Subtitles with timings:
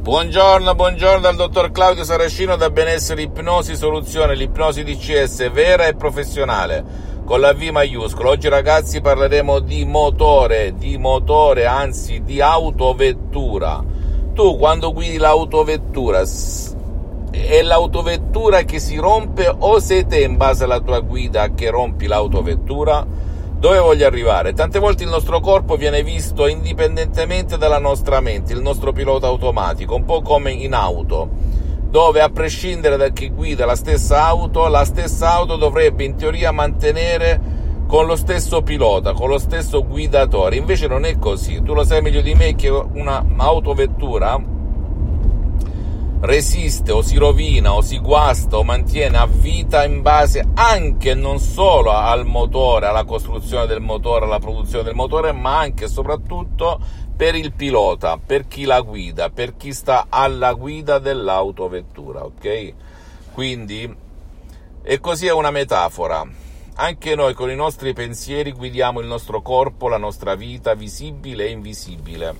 [0.00, 6.82] Buongiorno, buongiorno dal dottor Claudio Saracino da Benessere Ipnosi Soluzione, l'ipnosi DCS vera e professionale
[7.22, 8.30] con la V maiuscola.
[8.30, 13.84] Oggi ragazzi parleremo di motore, di motore, anzi di autovettura.
[14.32, 16.22] Tu quando guidi l'autovettura
[17.30, 22.06] è l'autovettura che si rompe o sei te in base alla tua guida che rompi
[22.06, 23.06] l'autovettura?
[23.60, 24.54] Dove voglio arrivare?
[24.54, 29.94] Tante volte il nostro corpo viene visto indipendentemente dalla nostra mente, il nostro pilota automatico,
[29.94, 31.28] un po' come in auto,
[31.82, 36.52] dove a prescindere da chi guida la stessa auto, la stessa auto dovrebbe in teoria
[36.52, 37.38] mantenere
[37.86, 40.56] con lo stesso pilota, con lo stesso guidatore.
[40.56, 41.60] Invece non è così.
[41.62, 44.42] Tu lo sai meglio di me che una autovettura
[46.20, 51.38] resiste o si rovina o si guasta o mantiene a vita in base anche non
[51.38, 56.78] solo al motore, alla costruzione del motore, alla produzione del motore, ma anche e soprattutto
[57.16, 62.74] per il pilota, per chi la guida, per chi sta alla guida dell'autovettura, ok?
[63.32, 63.96] Quindi,
[64.82, 66.26] e così è una metafora.
[66.76, 71.50] Anche noi con i nostri pensieri guidiamo il nostro corpo, la nostra vita, visibile e
[71.50, 72.34] invisibile.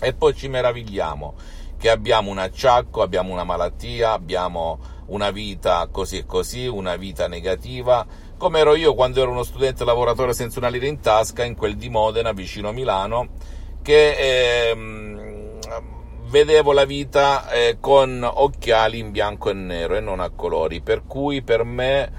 [0.00, 1.34] E poi ci meravigliamo
[1.82, 7.26] che abbiamo un acciacco, abbiamo una malattia, abbiamo una vita così e così, una vita
[7.26, 11.56] negativa, come ero io quando ero uno studente lavoratore senza una lira in tasca in
[11.56, 13.30] quel di Modena, vicino a Milano,
[13.82, 14.76] che eh,
[16.28, 21.02] vedevo la vita eh, con occhiali in bianco e nero e non a colori, per
[21.04, 22.12] cui per me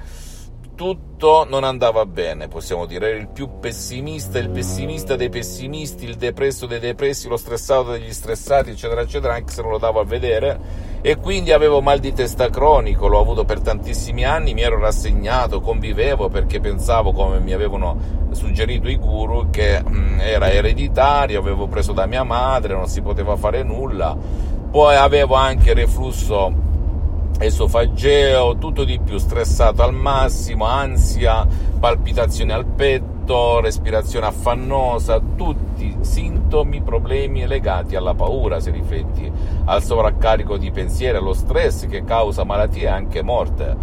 [0.75, 6.15] tutto non andava bene, possiamo dire, ero il più pessimista, il pessimista dei pessimisti, il
[6.15, 10.03] depresso dei depressi, lo stressato degli stressati, eccetera, eccetera, anche se non lo davo a
[10.03, 10.91] vedere.
[11.01, 15.61] E quindi avevo mal di testa cronico, l'ho avuto per tantissimi anni, mi ero rassegnato,
[15.61, 21.67] convivevo perché pensavo, come mi avevano suggerito i guru, che mh, mm, era ereditario, avevo
[21.67, 24.15] preso da mia madre, non si poteva fare nulla.
[24.69, 26.71] Poi avevo anche reflusso
[27.39, 31.45] esofageo, tutto di più, stressato al massimo, ansia,
[31.79, 36.42] palpitazioni al petto, respirazione affannosa, tutti sintomi,
[36.83, 39.31] problemi legati alla paura, se rifletti,
[39.65, 43.75] al sovraccarico di pensieri, allo stress che causa malattie e anche morte.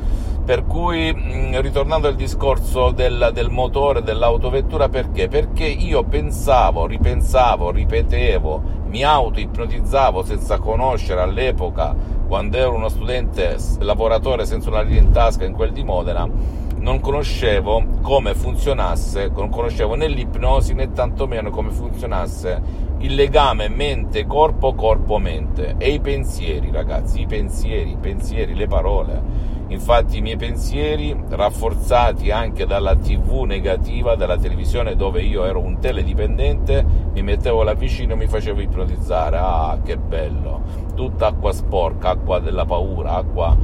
[0.45, 5.29] Per cui, mm, ritornando al discorso del, del motore dell'autovettura, perché?
[5.29, 11.95] Perché io pensavo, ripensavo, ripetevo, mi auto-ipnotizzavo senza conoscere all'epoca
[12.27, 16.29] quando ero uno studente lavoratore senza una linea in tasca in quel di Modena,
[16.81, 24.75] non conoscevo come funzionasse, non conoscevo né l'ipnosi né tantomeno come funzionasse il legame mente-corpo,
[24.75, 29.49] corpo-mente e i pensieri, ragazzi, i pensieri, i pensieri, le parole.
[29.69, 35.79] Infatti i miei pensieri, rafforzati anche dalla tv negativa, dalla televisione dove io ero un
[35.79, 39.37] teledipendente, mi mettevo là vicino e mi facevo ipnotizzare.
[39.39, 40.63] Ah, che bello!
[40.95, 43.57] Tutta acqua sporca, acqua della paura, acqua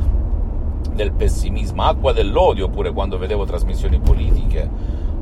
[0.96, 4.68] del pessimismo, acqua dell'odio pure quando vedevo trasmissioni politiche,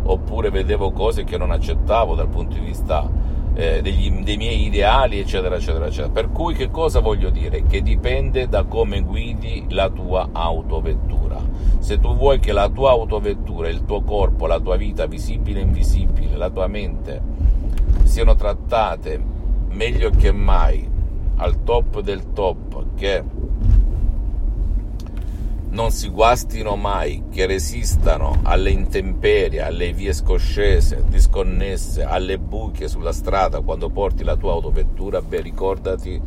[0.04, 3.06] oppure vedevo cose che non accettavo dal punto di vista
[3.54, 6.10] eh, degli, dei miei ideali, eccetera, eccetera, eccetera.
[6.10, 7.64] Per cui che cosa voglio dire?
[7.64, 11.38] Che dipende da come guidi la tua autovettura.
[11.78, 15.62] Se tu vuoi che la tua autovettura, il tuo corpo, la tua vita visibile e
[15.62, 17.20] invisibile, la tua mente
[18.04, 19.22] siano trattate
[19.70, 20.88] meglio che mai
[21.36, 23.22] al top del top, che
[25.74, 33.10] non si guastino mai, che resistano alle intemperie, alle vie scoscese, disconnesse, alle buche sulla
[33.10, 36.22] strada quando porti la tua autovettura, beh ricordati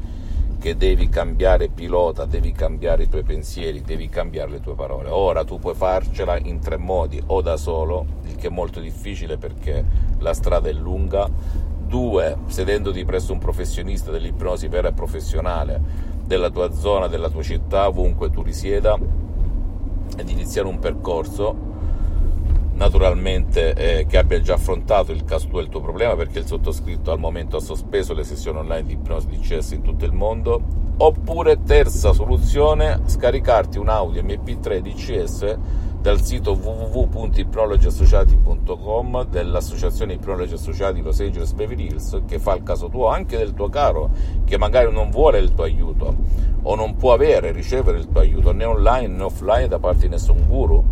[0.60, 5.10] che devi cambiare pilota, devi cambiare i tuoi pensieri, devi cambiare le tue parole.
[5.10, 9.38] Ora tu puoi farcela in tre modi, o da solo, il che è molto difficile
[9.38, 9.82] perché
[10.18, 11.30] la strada è lunga,
[11.88, 15.80] due, sedendoti presso un professionista dell'ipnosi vera e professionale
[16.26, 19.00] della tua zona, della tua città, ovunque tu risieda,
[20.16, 21.56] ed iniziare un percorso
[22.74, 27.20] naturalmente eh, che abbia già affrontato il caso del tuo problema perché il sottoscritto al
[27.20, 30.62] momento ha sospeso le sessioni online di ipnosi DCS in tutto il mondo
[30.98, 35.58] oppure terza soluzione scaricarti un audio mp3 DCS
[36.02, 43.08] dal sito www.ipnologiassociati.com dell'associazione Ipnologi Associati Los Angeles Beverly Hills che fa il caso tuo,
[43.08, 44.10] anche del tuo caro
[44.46, 46.16] che magari non vuole il tuo aiuto
[46.62, 50.10] o non può avere, ricevere il tuo aiuto né online né offline da parte di
[50.10, 50.84] nessun guru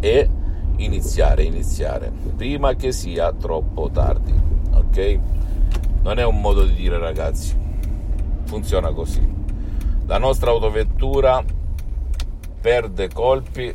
[0.00, 0.28] e
[0.76, 4.34] iniziare, iniziare prima che sia troppo tardi,
[4.72, 5.18] ok?
[6.02, 7.56] Non è un modo di dire ragazzi,
[8.44, 9.26] funziona così.
[10.06, 11.42] La nostra autovettura
[12.60, 13.72] perde colpi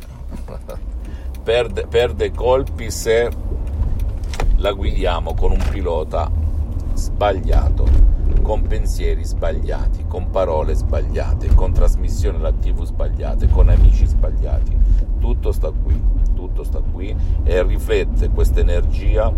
[1.42, 3.30] perde, perde colpi se
[4.56, 6.30] la guidiamo con un pilota
[6.94, 7.86] sbagliato,
[8.42, 14.76] con pensieri sbagliati, con parole sbagliate, con trasmissioni alla tv sbagliate, con amici sbagliati.
[15.18, 15.98] Tutto sta qui,
[16.34, 17.14] tutto sta qui
[17.44, 19.32] e riflette questa energia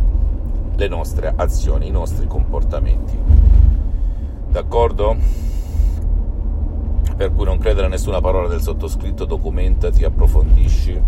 [0.74, 3.16] le nostre azioni, i nostri comportamenti.
[4.48, 5.51] D'accordo?
[7.22, 11.00] Per cui non credere a nessuna parola del sottoscritto, documentati, approfondisci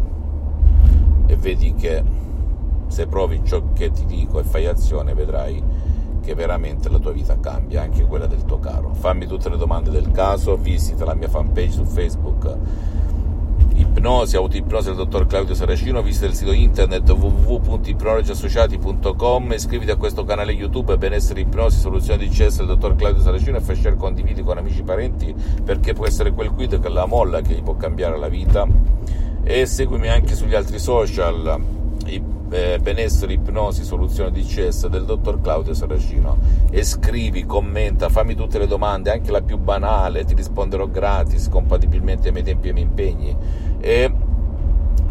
[1.26, 2.04] e vedi che
[2.86, 5.60] se provi ciò che ti dico e fai azione vedrai
[6.22, 8.94] che veramente la tua vita cambia, anche quella del tuo caro.
[8.94, 12.58] Fammi tutte le domande del caso, visita la mia fanpage su Facebook
[13.74, 20.52] ipnosi, autoipnosi del dottor Claudio Saracino, visita il sito internet www.ipnologiassociati.com, iscriviti a questo canale
[20.52, 24.58] YouTube Benessere Ipnosi, Soluzioni di CS del dottor Claudio Saracino e fai share condividi con
[24.58, 25.34] amici e parenti
[25.64, 28.66] perché può essere quel quid che la molla che gli può cambiare la vita.
[29.42, 31.73] E seguimi anche sugli altri social
[32.78, 36.38] benessere, ipnosi, soluzione di CS del dottor Claudio Saracino
[36.70, 42.28] e scrivi, commenta, fammi tutte le domande, anche la più banale, ti risponderò gratis, compatibilmente
[42.28, 43.36] ai miei tempi e ai miei impegni
[43.80, 44.12] e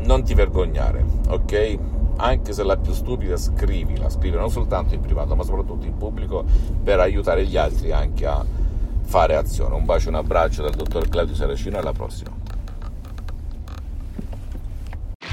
[0.03, 1.77] non ti vergognare, ok?
[2.17, 6.45] Anche se la più stupida scrivila, scrivila non soltanto in privato ma soprattutto in pubblico
[6.83, 8.45] per aiutare gli altri anche a
[9.01, 9.75] fare azione.
[9.75, 12.42] Un bacio, un abbraccio dal dottor Claudio Saracino e alla prossima.